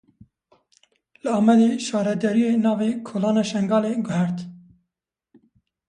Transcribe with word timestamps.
Li 1.21 1.29
Amedê 1.39 1.69
şaredariyê 1.85 2.51
navê 2.65 2.89
‘Kolana 3.07 3.43
Şengalê’ 3.49 3.93
guhert. 4.05 4.37